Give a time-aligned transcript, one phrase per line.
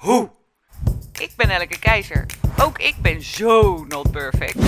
[0.00, 0.30] hoe.
[1.12, 2.26] Ik ben Elke Keizer.
[2.62, 4.58] Ook ik ben zo not perfect.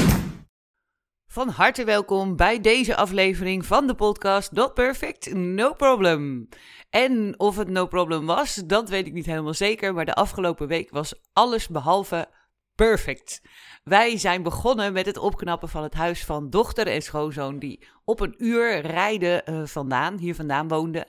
[1.26, 6.48] Van harte welkom bij deze aflevering van de podcast Not Perfect, No Problem.
[6.90, 10.68] En of het no problem was, dat weet ik niet helemaal zeker, maar de afgelopen
[10.68, 12.28] week was alles behalve
[12.74, 13.42] perfect.
[13.84, 18.20] Wij zijn begonnen met het opknappen van het huis van dochter en schoonzoon die op
[18.20, 21.06] een uur rijden uh, vandaan, hier vandaan woonden.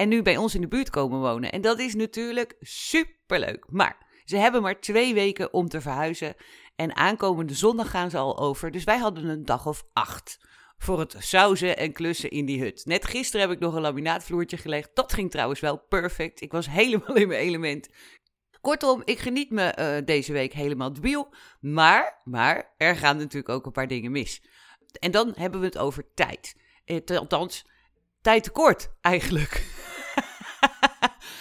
[0.00, 1.52] En nu bij ons in de buurt komen wonen.
[1.52, 3.64] En dat is natuurlijk superleuk.
[3.68, 6.34] Maar ze hebben maar twee weken om te verhuizen.
[6.76, 8.70] En aankomende zondag gaan ze al over.
[8.70, 10.38] Dus wij hadden een dag of acht
[10.78, 12.82] voor het sauzen en klussen in die hut.
[12.84, 14.90] Net gisteren heb ik nog een laminaatvloertje gelegd.
[14.94, 16.40] Dat ging trouwens wel perfect.
[16.40, 17.88] Ik was helemaal in mijn element.
[18.60, 21.34] Kortom, ik geniet me uh, deze week helemaal debiel.
[21.60, 24.42] Maar, maar, er gaan natuurlijk ook een paar dingen mis.
[24.98, 26.56] En dan hebben we het over tijd.
[26.84, 27.66] Eh, althans,
[28.20, 29.62] tijd tekort eigenlijk.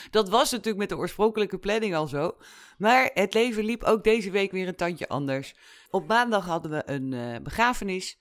[0.09, 2.37] dat was natuurlijk met de oorspronkelijke planning al zo.
[2.77, 5.55] Maar het leven liep ook deze week weer een tandje anders.
[5.89, 8.17] Op maandag hadden we een uh, begrafenis.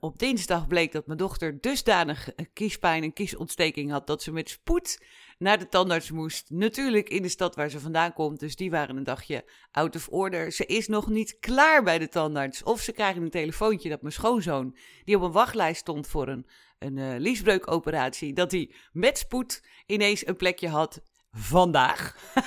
[0.00, 4.98] Op dinsdag bleek dat mijn dochter dusdanig kiespijn en kiesontsteking had dat ze met spoed
[5.38, 6.50] naar de tandarts moest.
[6.50, 10.08] Natuurlijk in de stad waar ze vandaan komt, dus die waren een dagje out of
[10.08, 10.52] order.
[10.52, 12.62] Ze is nog niet klaar bij de tandarts.
[12.62, 16.46] Of ze krijgen een telefoontje dat mijn schoonzoon, die op een wachtlijst stond voor een,
[16.78, 21.02] een uh, liesbreukoperatie, dat hij met spoed ineens een plekje had
[21.32, 22.16] vandaag.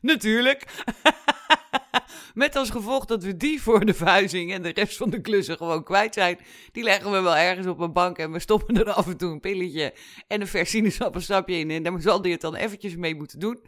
[0.00, 0.64] Natuurlijk.
[2.34, 5.56] Met als gevolg dat we die voor de verhuizing en de rest van de klussen
[5.56, 6.38] gewoon kwijt zijn.
[6.72, 9.30] Die leggen we wel ergens op een bank en we stoppen er af en toe
[9.30, 9.94] een pilletje
[10.26, 11.70] en een vers sinaasappelsapje in.
[11.70, 13.60] En daar zal die het dan eventjes mee moeten doen.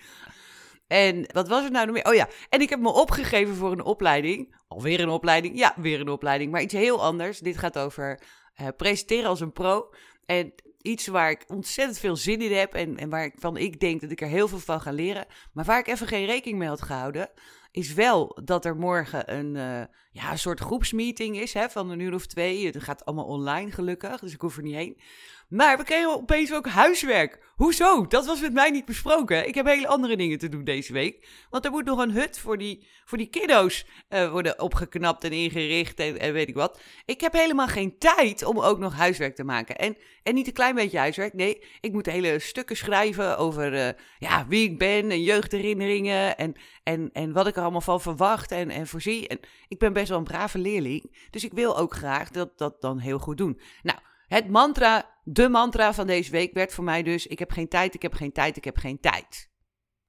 [0.87, 2.07] En wat was er nou nog meer?
[2.07, 4.57] Oh ja, en ik heb me opgegeven voor een opleiding.
[4.69, 5.59] Alweer een opleiding.
[5.59, 6.51] Ja, weer een opleiding.
[6.51, 7.39] Maar iets heel anders.
[7.39, 8.21] Dit gaat over
[8.61, 9.95] uh, presenteren als een pro.
[10.27, 10.55] En
[10.89, 12.75] iets waar ik ontzettend veel zin in heb.
[12.75, 15.27] En, en waarvan ik denk dat ik er heel veel van ga leren.
[15.53, 17.31] Maar waar ik even geen rekening mee had gehouden
[17.71, 22.01] is wel dat er morgen een, uh, ja, een soort groepsmeeting is hè, van een
[22.01, 22.67] uur of twee.
[22.67, 25.01] Het gaat allemaal online gelukkig, dus ik hoef er niet heen.
[25.49, 27.47] Maar we kregen opeens ook huiswerk.
[27.57, 28.07] Hoezo?
[28.07, 29.49] Dat was met mij niet besproken.
[29.49, 31.29] Ik heb hele andere dingen te doen deze week.
[31.51, 35.33] Want er moet nog een hut voor die, voor die kiddo's uh, worden opgeknapt en
[35.33, 36.81] ingericht en, weet ik wat.
[37.05, 39.77] Ik heb helemaal geen tijd om ook nog huiswerk te maken.
[39.77, 41.35] En, en niet een klein beetje huiswerk.
[41.35, 43.89] Nee, ik moet hele stukken schrijven over uh,
[44.19, 46.37] ja, wie ik ben en jeugdherinneringen.
[46.37, 49.29] En, en, en wat ik er allemaal van verwacht en, en voorzie.
[49.29, 51.29] En ik ben best wel een brave leerling.
[51.31, 53.61] Dus ik wil ook graag dat dat dan heel goed doen.
[53.83, 53.99] Nou,
[54.29, 57.95] het mantra, de mantra van deze week werd voor mij dus: ik heb geen tijd,
[57.95, 59.51] ik heb geen tijd, ik heb geen tijd.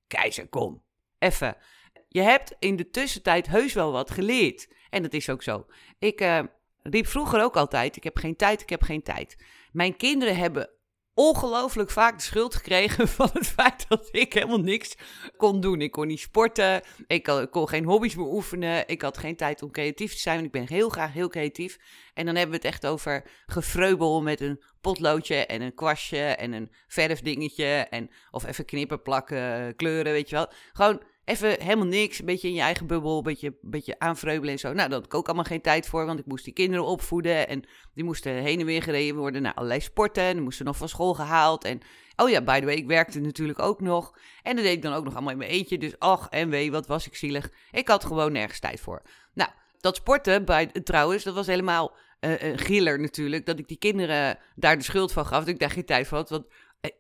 [0.07, 0.83] Keizer, kom.
[1.19, 1.57] Even.
[2.07, 4.67] Je hebt in de tussentijd heus wel wat geleerd.
[4.89, 5.65] En dat is ook zo.
[5.99, 6.39] Ik uh,
[6.83, 9.37] riep vroeger ook altijd: ik heb geen tijd, ik heb geen tijd.
[9.71, 10.69] Mijn kinderen hebben
[11.19, 14.95] ongelooflijk vaak de schuld gekregen van het feit dat ik helemaal niks
[15.37, 15.81] kon doen.
[15.81, 20.13] Ik kon niet sporten, ik kon geen hobby's beoefenen, ik had geen tijd om creatief
[20.13, 21.77] te zijn, want ik ben heel graag heel creatief.
[22.13, 26.53] En dan hebben we het echt over gefreubel met een potloodje en een kwastje en
[26.53, 30.51] een verfdingetje en of even knippen, plakken, kleuren, weet je wel.
[30.73, 34.59] Gewoon even helemaal niks, een beetje in je eigen bubbel, een beetje, beetje aanvreubelen en
[34.59, 34.73] zo.
[34.73, 37.47] Nou, dat had ik ook allemaal geen tijd voor, want ik moest die kinderen opvoeden
[37.47, 37.63] en
[37.93, 40.89] die moesten heen en weer gereden worden naar allerlei sporten en die moesten nog van
[40.89, 41.81] school gehaald en...
[42.15, 44.17] Oh ja, by the way, ik werkte natuurlijk ook nog.
[44.43, 45.77] En dat deed ik dan ook nog allemaal in mijn eentje.
[45.77, 47.51] Dus ach en wee, wat was ik zielig.
[47.71, 49.01] Ik had gewoon nergens tijd voor.
[49.33, 53.45] Nou, dat sporten, bij, trouwens, dat was helemaal uh, een giller natuurlijk.
[53.45, 55.39] Dat ik die kinderen daar de schuld van gaf.
[55.39, 56.29] Dat ik daar geen tijd voor had.
[56.29, 56.45] Want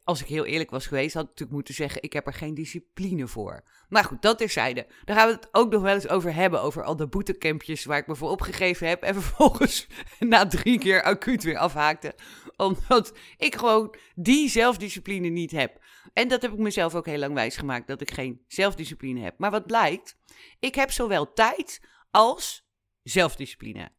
[0.03, 2.53] als ik heel eerlijk was geweest, had ik natuurlijk moeten zeggen: ik heb er geen
[2.53, 3.63] discipline voor.
[3.89, 4.87] Maar goed, dat terzijde.
[5.05, 6.61] Daar gaan we het ook nog wel eens over hebben.
[6.61, 9.03] Over al de boetecampjes waar ik me voor opgegeven heb.
[9.03, 9.87] En vervolgens
[10.19, 12.15] na drie keer acuut weer afhaakte.
[12.55, 15.79] Omdat ik gewoon die zelfdiscipline niet heb.
[16.13, 19.37] En dat heb ik mezelf ook heel lang wijs gemaakt: dat ik geen zelfdiscipline heb.
[19.37, 20.17] Maar wat blijkt?
[20.59, 21.81] Ik heb zowel tijd
[22.11, 22.67] als
[23.03, 23.91] zelfdiscipline.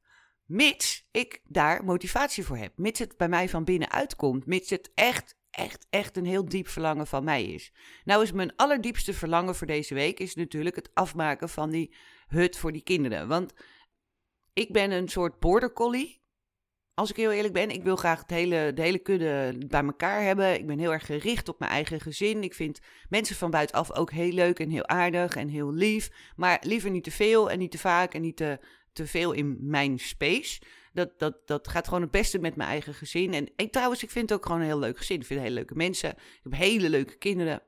[0.44, 2.72] Mits ik daar motivatie voor heb.
[2.76, 4.46] Mits het bij mij van binnenuit komt.
[4.46, 7.72] Mits het echt, echt, echt een heel diep verlangen van mij is.
[8.04, 11.94] Nou is mijn allerdiepste verlangen voor deze week is natuurlijk het afmaken van die
[12.26, 13.28] hut voor die kinderen.
[13.28, 13.52] Want
[14.52, 16.18] ik ben een soort border collie.
[16.94, 20.22] Als ik heel eerlijk ben, ik wil graag het hele, de hele kudde bij elkaar
[20.22, 20.54] hebben.
[20.54, 22.42] Ik ben heel erg gericht op mijn eigen gezin.
[22.42, 26.32] Ik vind mensen van buitenaf ook heel leuk en heel aardig en heel lief.
[26.36, 28.60] Maar liever niet te veel en niet te vaak en niet te,
[28.92, 30.60] te veel in mijn space.
[30.92, 33.50] Dat, dat, dat gaat gewoon het beste met mijn eigen gezin.
[33.56, 35.20] En trouwens, ik vind het ook gewoon een heel leuk gezin.
[35.20, 36.10] Ik vind hele leuke mensen.
[36.10, 37.62] Ik heb hele leuke kinderen.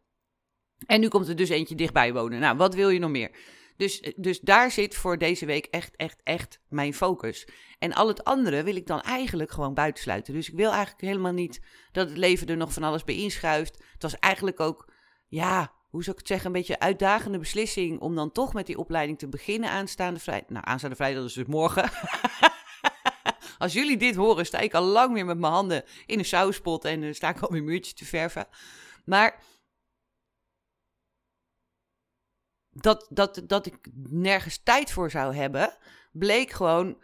[0.87, 2.41] En nu komt er dus eentje dichtbij wonen.
[2.41, 3.31] Nou, wat wil je nog meer?
[3.77, 7.49] Dus, dus daar zit voor deze week echt, echt, echt mijn focus.
[7.79, 10.35] En al het andere wil ik dan eigenlijk gewoon buitensluiten.
[10.35, 11.61] Dus ik wil eigenlijk helemaal niet
[11.93, 13.83] dat het leven er nog van alles bij inschuift.
[13.93, 14.93] Het was eigenlijk ook,
[15.29, 18.67] ja, hoe zou ik het zeggen, een beetje een uitdagende beslissing om dan toch met
[18.67, 20.49] die opleiding te beginnen aanstaande vrijdag.
[20.49, 21.91] Nou, aanstaande vrijdag is dus morgen.
[23.63, 26.85] Als jullie dit horen, sta ik al lang weer met mijn handen in een sauspot
[26.85, 28.47] en uh, sta ik al mijn muurtje te verven.
[29.05, 29.43] Maar
[32.71, 35.77] dat, dat, dat ik nergens tijd voor zou hebben,
[36.13, 37.03] bleek gewoon,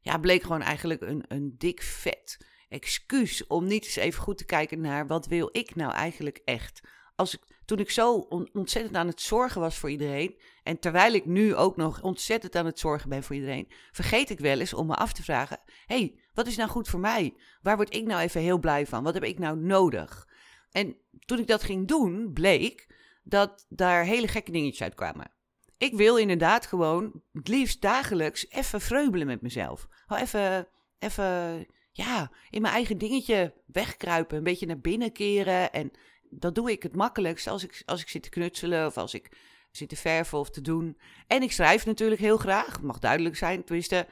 [0.00, 2.38] ja, bleek gewoon eigenlijk een, een dik vet
[2.68, 6.80] excuus om niet eens even goed te kijken naar wat wil ik nou eigenlijk echt.
[7.16, 8.14] Als ik, toen ik zo
[8.52, 12.66] ontzettend aan het zorgen was voor iedereen, en terwijl ik nu ook nog ontzettend aan
[12.66, 16.20] het zorgen ben voor iedereen, vergeet ik wel eens om me af te vragen: hey,
[16.32, 17.34] wat is nou goed voor mij?
[17.62, 19.02] Waar word ik nou even heel blij van?
[19.02, 20.28] Wat heb ik nou nodig?
[20.70, 22.86] En toen ik dat ging doen, bleek
[23.22, 25.30] dat daar hele gekke dingetjes uitkwamen.
[25.78, 29.86] Ik wil inderdaad gewoon het liefst dagelijks even vreubelen met mezelf.
[30.06, 30.68] Gewoon even,
[30.98, 34.36] even, ja, in mijn eigen dingetje wegkruipen.
[34.36, 35.72] Een beetje naar binnen keren.
[35.72, 35.90] En
[36.30, 39.36] dat doe ik het makkelijkst als ik, als ik zit te knutselen of als ik
[39.70, 40.98] zit te verven of te doen.
[41.26, 42.72] En ik schrijf natuurlijk heel graag.
[42.72, 44.06] Het mag duidelijk zijn, tenminste.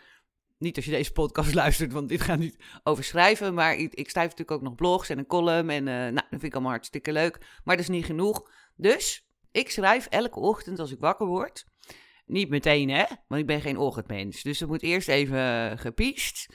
[0.58, 3.54] Niet als je deze podcast luistert, want dit gaat niet over schrijven.
[3.54, 5.70] Maar ik, ik schrijf natuurlijk ook nog blogs en een column.
[5.70, 7.38] En uh, nou, dat vind ik allemaal hartstikke leuk.
[7.64, 8.50] Maar dat is niet genoeg.
[8.76, 11.64] Dus ik schrijf elke ochtend als ik wakker word.
[12.26, 13.04] Niet meteen, hè?
[13.28, 14.42] Want ik ben geen ochtendmens.
[14.42, 16.46] Dus er moet eerst even gepiest.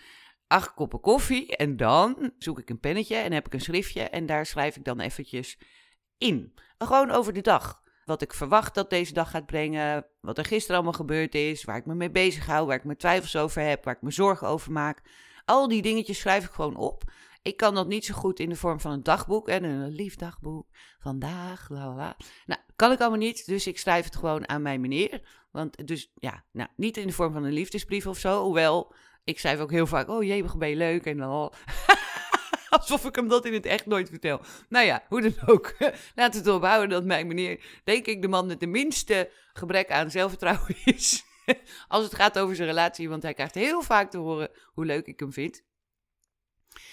[0.52, 1.56] Acht koppen koffie.
[1.56, 4.02] En dan zoek ik een pennetje en heb ik een schriftje.
[4.02, 5.58] En daar schrijf ik dan eventjes
[6.18, 6.54] in.
[6.78, 7.82] Gewoon over de dag.
[8.06, 10.06] Wat ik verwacht dat deze dag gaat brengen.
[10.22, 11.64] Wat er gisteren allemaal gebeurd is.
[11.64, 12.68] Waar ik me mee bezig hou.
[12.68, 13.84] Waar ik mijn twijfels over heb.
[13.84, 15.02] Waar ik me zorgen over maak.
[15.46, 17.04] Al die dingetjes schrijf ik gewoon op.
[17.42, 20.16] Ik kan dat niet zo goed in de vorm van een dagboek en een lief
[20.16, 20.68] dagboek.
[21.00, 22.16] Vandaag, la la.
[22.46, 25.22] Nou, kan ik allemaal niet, dus ik schrijf het gewoon aan mijn meneer.
[25.52, 28.44] Want dus ja, nou, niet in de vorm van een liefdesbrief of zo.
[28.44, 31.54] Hoewel, ik schrijf ook heel vaak, oh jee, ben je leuk en al.
[32.70, 34.42] Alsof ik hem dat in het echt nooit vertel.
[34.70, 35.76] Nou ja, hoe dan ook.
[36.16, 39.32] Laten we het erop houden dat mijn meneer, denk ik, de man met de minste
[39.54, 41.24] gebrek aan zelfvertrouwen is.
[41.88, 45.06] Als het gaat over zijn relatie, want hij krijgt heel vaak te horen hoe leuk
[45.06, 45.64] ik hem vind.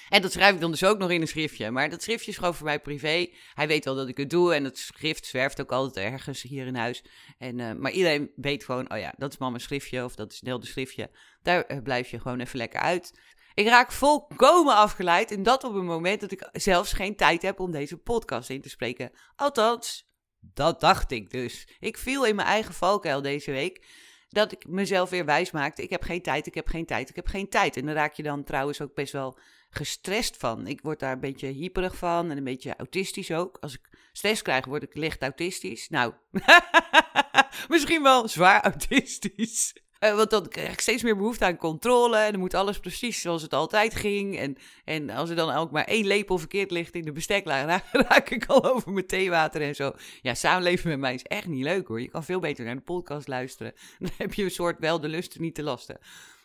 [0.08, 1.70] En dat schrijf ik dan dus ook nog in een schriftje.
[1.70, 3.28] Maar dat schriftje is gewoon voor mij privé.
[3.54, 4.54] Hij weet wel dat ik het doe.
[4.54, 7.04] En dat schrift zwerft ook altijd ergens hier in huis.
[7.38, 10.04] En, uh, maar iedereen weet gewoon, oh ja, dat is mama's schriftje.
[10.04, 11.10] Of dat is Nelde schriftje.
[11.42, 13.20] Daar uh, blijf je gewoon even lekker uit.
[13.54, 15.30] Ik raak volkomen afgeleid.
[15.30, 18.60] En dat op een moment dat ik zelfs geen tijd heb om deze podcast in
[18.60, 19.10] te spreken.
[19.36, 20.08] Althans,
[20.40, 21.68] dat dacht ik dus.
[21.78, 23.86] Ik viel in mijn eigen valkuil deze week
[24.28, 25.82] dat ik mezelf weer wijs maakte.
[25.82, 27.76] Ik heb geen tijd, ik heb geen tijd, ik heb geen tijd.
[27.76, 29.38] En daar raak je dan trouwens ook best wel
[29.70, 30.66] gestrest van.
[30.66, 33.56] Ik word daar een beetje hyperig van en een beetje autistisch ook.
[33.60, 35.88] Als ik stress krijg, word ik licht autistisch.
[35.88, 36.12] Nou,
[37.68, 39.74] misschien wel zwaar autistisch.
[40.04, 42.16] Uh, want dan krijg ik steeds meer behoefte aan controle.
[42.16, 44.38] En dan moet alles precies zoals het altijd ging.
[44.38, 48.02] En, en als er dan ook maar één lepel verkeerd ligt in de besteklaag, dan
[48.02, 49.92] raak ik al over mijn theewater en zo.
[50.22, 52.00] Ja, samenleven met mij is echt niet leuk hoor.
[52.00, 53.72] Je kan veel beter naar de podcast luisteren.
[53.98, 55.98] Dan heb je een soort wel de lusten, niet te lasten.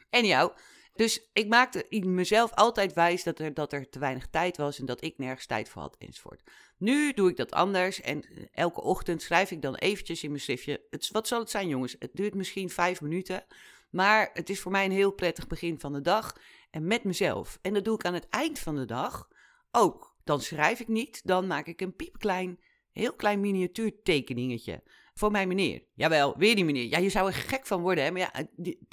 [0.09, 0.51] En jou,
[0.93, 4.85] dus ik maakte mezelf altijd wijs dat er, dat er te weinig tijd was en
[4.85, 6.41] dat ik nergens tijd voor had enzovoort.
[6.77, 10.41] Nu doe ik dat anders en eh, elke ochtend schrijf ik dan eventjes in mijn
[10.41, 10.81] schriftje.
[10.89, 11.95] Het, wat zal het zijn jongens?
[11.99, 13.45] Het duurt misschien vijf minuten,
[13.89, 16.37] maar het is voor mij een heel prettig begin van de dag
[16.71, 17.59] en met mezelf.
[17.61, 19.29] En dat doe ik aan het eind van de dag
[19.71, 20.15] ook.
[20.23, 22.59] Dan schrijf ik niet, dan maak ik een piepklein,
[22.91, 24.83] heel klein miniatuurtekeningetje
[25.13, 25.83] voor mijn meneer.
[25.93, 26.89] Jawel, weer die meneer.
[26.89, 28.11] Ja, je zou er gek van worden, hè.
[28.11, 28.47] Maar ja,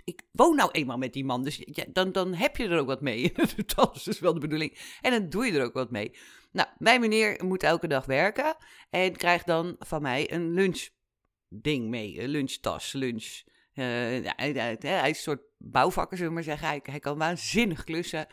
[0.05, 2.87] ik woon nou eenmaal met die man, dus ja, dan, dan heb je er ook
[2.87, 3.33] wat mee.
[3.77, 4.79] dat is dus wel de bedoeling.
[5.01, 6.13] En dan doe je er ook wat mee.
[6.53, 8.57] Nou, mijn meneer moet elke dag werken
[8.91, 12.21] en krijgt dan van mij een lunchding mee.
[12.21, 13.43] Een lunchtas, lunch.
[13.75, 16.69] Uh, ja, hij, is een soort bouwvakker, zullen we maar zeggen.
[16.69, 18.27] Hij, hij kan waanzinnig klussen.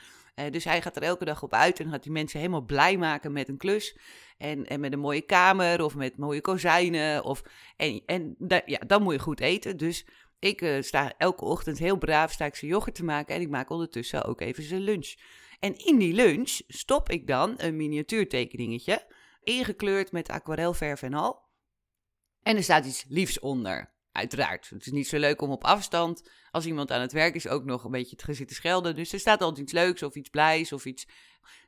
[0.51, 3.31] Dus hij gaat er elke dag op uit en gaat die mensen helemaal blij maken
[3.31, 3.97] met een klus.
[4.37, 7.23] En, en met een mooie kamer of met mooie kozijnen.
[7.23, 7.43] Of,
[7.75, 9.77] en en ja, dan moet je goed eten.
[9.77, 10.05] Dus
[10.39, 13.35] ik uh, sta elke ochtend heel braaf sta ik zijn yoghurt te maken.
[13.35, 15.15] En ik maak ondertussen ook even zijn lunch.
[15.59, 19.05] En in die lunch stop ik dan een miniatuurtekeningetje.
[19.43, 21.45] Ingekleurd met aquarelverf en al.
[22.41, 23.95] En er staat iets liefs onder.
[24.17, 24.69] Uiteraard.
[24.69, 27.63] Het is niet zo leuk om op afstand, als iemand aan het werk is, ook
[27.63, 28.95] nog een beetje te gaan zitten schelden.
[28.95, 31.07] Dus er staat altijd iets leuks of iets blijs of iets.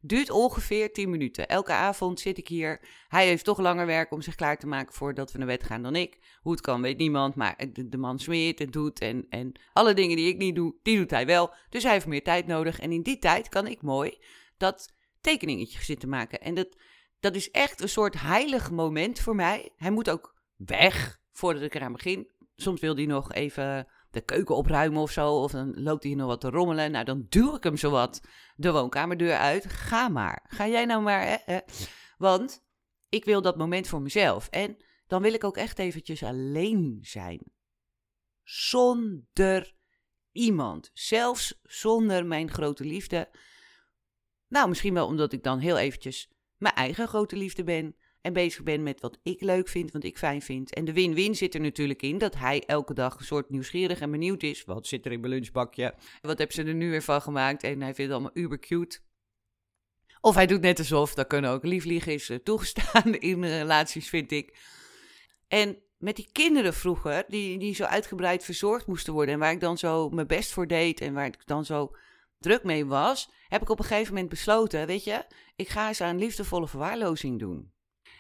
[0.02, 1.48] Duurt ongeveer 10 minuten.
[1.48, 2.88] Elke avond zit ik hier.
[3.08, 5.82] Hij heeft toch langer werk om zich klaar te maken voordat we naar bed gaan
[5.82, 6.38] dan ik.
[6.42, 7.36] Hoe het kan, weet niemand.
[7.36, 9.00] Maar de, man smeert en doet.
[9.00, 11.54] En, en alle dingen die ik niet doe, die doet hij wel.
[11.70, 12.80] Dus hij heeft meer tijd nodig.
[12.80, 14.18] En in die tijd kan ik mooi
[14.58, 16.42] dat tekeningetje zitten maken.
[16.42, 16.78] En dat,
[17.20, 19.72] dat is echt een soort heilig moment voor mij.
[19.76, 22.38] Hij moet ook weg voordat ik eraan begin.
[22.62, 25.34] Soms wil hij nog even de keuken opruimen of zo.
[25.34, 26.92] Of dan loopt hij nog wat te rommelen.
[26.92, 28.22] Nou, dan duw ik hem zowat
[28.56, 29.66] de woonkamerdeur uit.
[29.66, 30.46] Ga maar.
[30.48, 31.42] Ga jij nou maar.
[31.46, 31.60] Hè?
[32.18, 32.64] Want
[33.10, 34.48] ik wil dat moment voor mezelf.
[34.48, 37.42] En dan wil ik ook echt eventjes alleen zijn.
[38.44, 39.76] Zonder
[40.32, 40.90] iemand.
[40.94, 43.30] Zelfs zonder mijn grote liefde.
[44.48, 48.64] Nou, misschien wel omdat ik dan heel eventjes mijn eigen grote liefde ben en bezig
[48.64, 50.74] ben met wat ik leuk vind, wat ik fijn vind.
[50.74, 54.12] En de win-win zit er natuurlijk in dat hij elke dag een soort nieuwsgierig en
[54.12, 54.64] benieuwd is.
[54.64, 55.94] Wat zit er in mijn lunchbakje?
[56.22, 57.64] Wat hebben ze er nu weer van gemaakt?
[57.64, 59.00] En hij vindt het allemaal uber cute.
[60.22, 64.58] Of hij doet net alsof, dat kunnen ook liefliegen is toegestaan in relaties, vind ik.
[65.48, 69.34] En met die kinderen vroeger, die, die zo uitgebreid verzorgd moesten worden...
[69.34, 71.96] en waar ik dan zo mijn best voor deed en waar ik dan zo
[72.40, 73.30] druk mee was...
[73.48, 75.26] heb ik op een gegeven moment besloten, weet je...
[75.56, 77.72] ik ga eens aan liefdevolle verwaarlozing doen.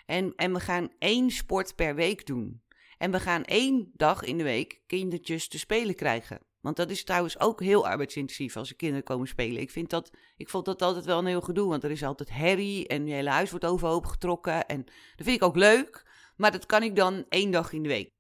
[0.10, 2.62] En, en we gaan één sport per week doen.
[2.98, 6.40] En we gaan één dag in de week kindertjes te spelen krijgen.
[6.62, 9.62] Want dat is trouwens ook heel arbeidsintensief als er kinderen komen spelen.
[9.62, 12.30] Ik, vind dat, ik vond dat altijd wel een heel gedoe, want er is altijd
[12.30, 14.68] herrie en je hele huis wordt overhoop getrokken.
[14.68, 17.90] En dat vind ik ook leuk, maar dat kan ik dan één dag in de
[17.90, 18.12] week.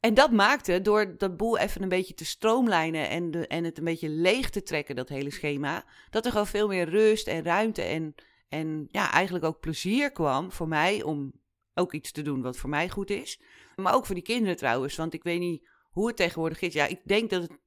[0.00, 3.78] En dat maakte, door dat boel even een beetje te stroomlijnen en, de, en het
[3.78, 7.42] een beetje leeg te trekken, dat hele schema, dat er gewoon veel meer rust en
[7.42, 8.14] ruimte en
[8.48, 11.32] en ja, eigenlijk ook plezier kwam voor mij om
[11.74, 13.40] ook iets te doen wat voor mij goed is.
[13.76, 16.72] Maar ook voor die kinderen trouwens, want ik weet niet hoe het tegenwoordig is.
[16.72, 17.58] Ja, ik denk dat het een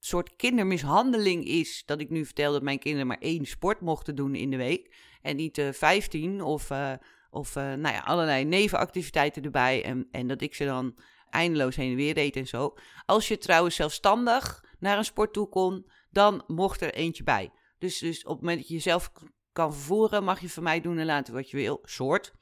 [0.00, 4.34] soort kindermishandeling is dat ik nu vertel dat mijn kinderen maar één sport mochten doen
[4.34, 4.94] in de week.
[5.22, 6.92] En niet uh, vijftien of, uh,
[7.30, 9.84] of uh, nou ja, allerlei nevenactiviteiten erbij.
[9.84, 10.98] En, en dat ik ze dan
[11.30, 12.74] eindeloos heen en weer deed en zo.
[13.06, 17.50] Als je trouwens zelfstandig naar een sport toe kon, dan mocht er eentje bij.
[17.78, 19.12] Dus, dus op het moment dat je jezelf
[19.56, 21.80] kan vervoeren, mag je van mij doen en laten wat je wil.
[21.84, 22.32] Soort.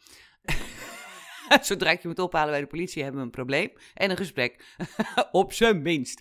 [1.61, 3.73] Zodra ik je moet ophalen bij de politie, hebben we een probleem.
[3.95, 4.77] En een gesprek.
[5.33, 6.21] op zijn minst.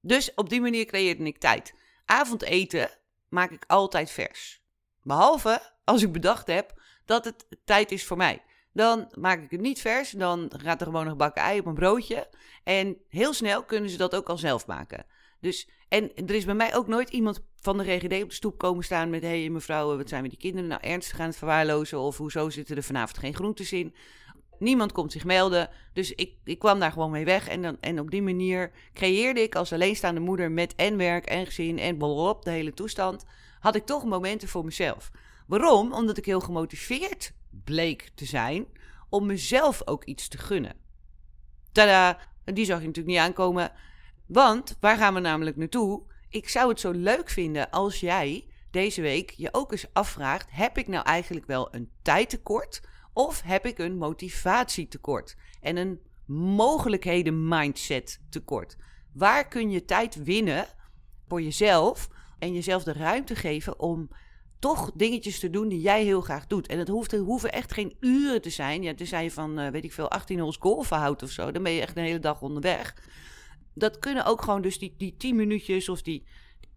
[0.00, 1.74] Dus op die manier creëerde ik tijd.
[2.04, 2.90] Avondeten
[3.28, 4.62] maak ik altijd vers.
[5.02, 8.42] Behalve als ik bedacht heb dat het tijd is voor mij.
[8.72, 10.10] Dan maak ik het niet vers.
[10.10, 12.28] Dan gaat er gewoon nog bakken ei op een broodje.
[12.64, 15.06] En heel snel kunnen ze dat ook al zelf maken.
[15.40, 18.58] Dus, en er is bij mij ook nooit iemand van de GGD op de stoep
[18.58, 19.22] komen staan met...
[19.22, 21.98] hé hey, mevrouw, wat zijn we die kinderen nou ernstig aan het verwaarlozen?
[21.98, 23.94] Of hoezo zitten er vanavond geen groentes in?
[24.58, 25.68] Niemand komt zich melden.
[25.92, 27.48] Dus ik, ik kwam daar gewoon mee weg.
[27.48, 31.46] En, dan, en op die manier creëerde ik als alleenstaande moeder met en werk en
[31.46, 33.24] gezin en blop, de hele toestand...
[33.60, 35.10] had ik toch momenten voor mezelf.
[35.46, 35.92] Waarom?
[35.92, 37.32] Omdat ik heel gemotiveerd
[37.64, 38.66] bleek te zijn
[39.08, 40.76] om mezelf ook iets te gunnen.
[41.72, 42.18] Tada!
[42.44, 43.72] Die zag je natuurlijk niet aankomen.
[44.26, 46.02] Want waar gaan we namelijk naartoe?
[46.28, 50.78] Ik zou het zo leuk vinden als jij deze week je ook eens afvraagt: heb
[50.78, 52.80] ik nou eigenlijk wel een tijdtekort
[53.12, 58.76] of heb ik een motivatietekort en een mogelijkheden mindset tekort?
[59.12, 60.66] Waar kun je tijd winnen
[61.28, 64.08] voor jezelf en jezelf de ruimte geven om
[64.58, 66.66] toch dingetjes te doen die jij heel graag doet.
[66.66, 68.82] En het hoeft, hoeven echt geen uren te zijn.
[68.82, 71.50] Ja, tenzij je van, uh, weet ik veel, 18 holes golven houdt of zo.
[71.50, 72.94] Dan ben je echt een hele dag onderweg
[73.78, 76.26] dat kunnen ook gewoon dus die, die tien minuutjes of die,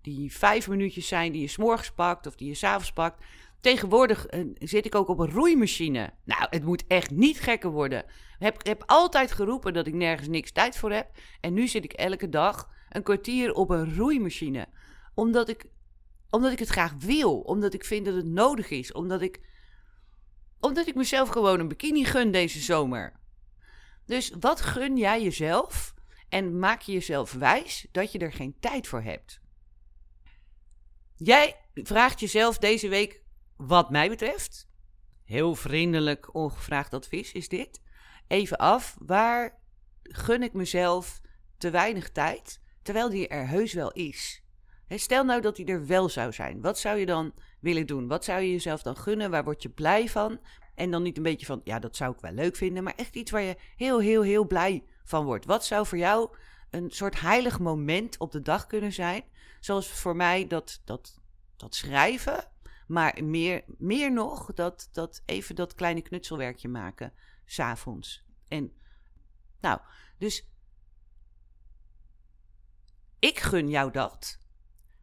[0.02, 3.24] die vijf minuutjes zijn die je s'morgens pakt of die je s'avonds pakt.
[3.60, 6.14] Tegenwoordig uh, zit ik ook op een roeimachine.
[6.24, 8.00] Nou, het moet echt niet gekker worden.
[8.00, 8.06] Ik
[8.46, 11.08] heb, heb altijd geroepen dat ik nergens niks tijd voor heb.
[11.42, 14.68] En nu zit ik elke dag een kwartier op een roeimachine.
[15.14, 15.66] Omdat ik,
[16.30, 17.40] omdat ik het graag wil.
[17.40, 18.92] Omdat ik vind dat het nodig is.
[18.92, 19.40] Omdat ik,
[20.60, 23.14] omdat ik mezelf gewoon een bikini gun deze zomer.
[24.06, 25.94] Dus wat gun jij jezelf
[26.30, 29.40] en maak je jezelf wijs dat je er geen tijd voor hebt.
[31.16, 33.22] Jij vraagt jezelf deze week,
[33.58, 34.70] wat mij betreft,
[35.24, 37.82] heel vriendelijk ongevraagd advies is dit,
[38.28, 39.60] even af, waar
[40.04, 41.22] gun ik mezelf
[41.58, 44.44] te weinig tijd, terwijl die er heus wel is.
[44.88, 46.62] Stel nou dat die er wel zou zijn.
[46.62, 48.08] Wat zou je dan willen doen?
[48.08, 49.32] Wat zou je jezelf dan gunnen?
[49.32, 50.40] Waar word je blij van?
[50.80, 53.16] En dan niet een beetje van, ja, dat zou ik wel leuk vinden, maar echt
[53.16, 55.46] iets waar je heel, heel, heel blij van wordt.
[55.46, 56.36] Wat zou voor jou
[56.70, 59.24] een soort heilig moment op de dag kunnen zijn?
[59.60, 61.22] Zoals voor mij dat, dat,
[61.56, 62.52] dat schrijven,
[62.88, 67.14] maar meer, meer nog dat, dat even dat kleine knutselwerkje maken,
[67.46, 68.24] s'avonds.
[68.48, 68.74] En
[69.62, 69.80] Nou,
[70.18, 70.50] dus
[73.20, 74.40] ik gun jou dat,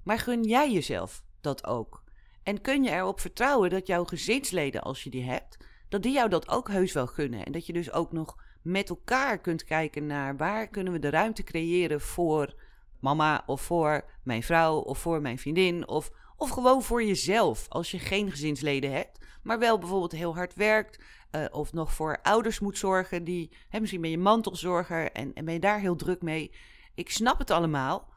[0.03, 2.05] maar gun jij jezelf dat ook?
[2.47, 5.57] En kun je erop vertrouwen dat jouw gezinsleden, als je die hebt,
[5.89, 7.45] dat die jou dat ook heus wel gunnen?
[7.45, 11.11] En dat je dus ook nog met elkaar kunt kijken naar waar kunnen we de
[11.11, 12.55] ruimte creëren voor
[13.01, 17.91] mama of voor mijn vrouw of voor mijn vriendin of, of gewoon voor jezelf als
[17.91, 22.59] je geen gezinsleden hebt, maar wel bijvoorbeeld heel hard werkt uh, of nog voor ouders
[22.59, 26.53] moet zorgen die misschien ben je mantelzorger en, en ben je daar heel druk mee.
[26.95, 28.09] Ik snap het allemaal.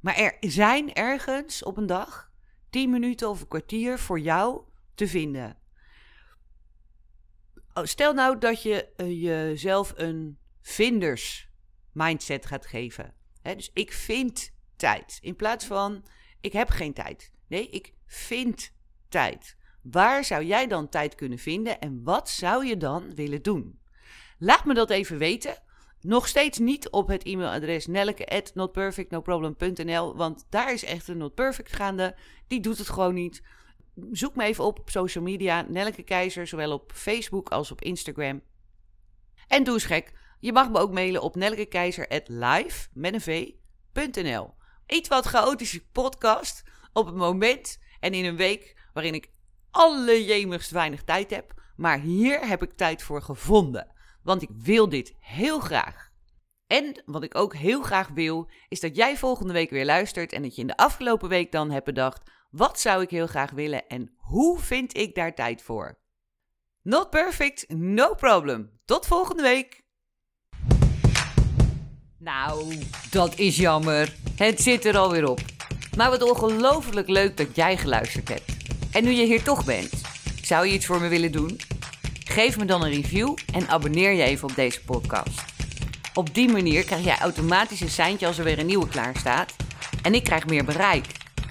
[0.00, 2.32] Maar er zijn ergens op een dag
[2.74, 4.62] 10 minuten of een kwartier voor jou
[4.94, 5.56] te vinden.
[7.74, 11.48] Oh, stel nou dat je uh, jezelf een vinders
[11.92, 13.14] mindset gaat geven.
[13.42, 15.18] dus ik vind tijd.
[15.20, 16.04] In plaats van
[16.40, 17.32] ik heb geen tijd.
[17.46, 18.72] Nee, ik vind
[19.08, 19.56] tijd.
[19.82, 23.80] Waar zou jij dan tijd kunnen vinden en wat zou je dan willen doen?
[24.38, 25.62] Laat me dat even weten.
[26.04, 32.16] Nog steeds niet op het e-mailadres nelleke.notperfectnoproblem.nl, want daar is echt een not perfect gaande.
[32.46, 33.42] Die doet het gewoon niet.
[34.10, 38.42] Zoek me even op op social media, Nelleke Keizer, zowel op Facebook als op Instagram.
[39.48, 43.20] En doe eens gek, je mag me ook mailen op nellekekeizer.live met een
[43.92, 44.54] v.nl.
[44.86, 49.30] Iets wat chaotische podcast op het moment en in een week waarin ik
[49.70, 51.54] alle jemigst weinig tijd heb.
[51.76, 53.93] Maar hier heb ik tijd voor gevonden.
[54.24, 56.12] Want ik wil dit heel graag.
[56.66, 60.42] En wat ik ook heel graag wil, is dat jij volgende week weer luistert en
[60.42, 63.86] dat je in de afgelopen week dan hebt bedacht: wat zou ik heel graag willen
[63.86, 65.98] en hoe vind ik daar tijd voor?
[66.82, 68.70] Not perfect, no problem.
[68.84, 69.82] Tot volgende week.
[72.18, 72.78] Nou,
[73.10, 74.16] dat is jammer.
[74.36, 75.40] Het zit er alweer op.
[75.96, 78.56] Maar wat ongelooflijk leuk dat jij geluisterd hebt.
[78.92, 79.90] En nu je hier toch bent,
[80.42, 81.60] zou je iets voor me willen doen?
[82.24, 85.42] Geef me dan een review en abonneer je even op deze podcast.
[86.14, 89.54] Op die manier krijg jij automatisch een seintje als er weer een nieuwe klaar staat.
[90.02, 91.06] En ik krijg meer bereik.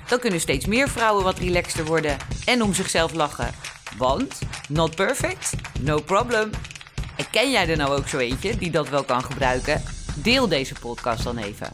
[0.08, 3.52] Dan kunnen steeds meer vrouwen wat relaxter worden en om zichzelf lachen.
[3.98, 4.40] Want,
[4.70, 6.50] not perfect, no problem.
[7.16, 9.84] En ken jij er nou ook zo eentje die dat wel kan gebruiken?
[10.16, 11.74] Deel deze podcast dan even.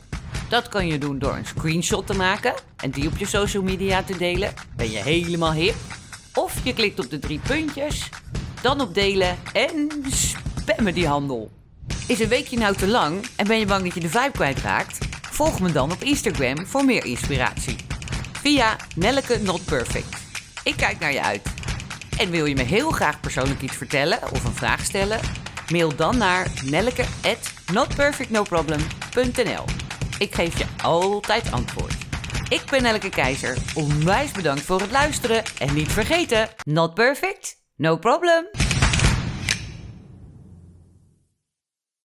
[0.49, 4.03] Dat kan je doen door een screenshot te maken en die op je social media
[4.03, 4.53] te delen.
[4.75, 5.75] Ben je helemaal hip?
[6.33, 8.09] Of je klikt op de drie puntjes,
[8.61, 11.51] dan op delen en spammen die handel.
[12.07, 14.97] Is een weekje nou te lang en ben je bang dat je de vibe kwijtraakt?
[15.31, 17.75] Volg me dan op Instagram voor meer inspiratie.
[18.31, 20.17] Via Nelleke Not Perfect.
[20.63, 21.47] Ik kijk naar je uit.
[22.17, 25.19] En wil je me heel graag persoonlijk iets vertellen of een vraag stellen?
[25.71, 29.63] Mail dan naar nelleke@notperfectnoproblem.nl.
[30.17, 31.95] Ik geef je altijd antwoord.
[32.49, 33.57] Ik ben Nelleke Keizer.
[33.75, 38.68] Onwijs bedankt voor het luisteren en niet vergeten: not perfect, no problem.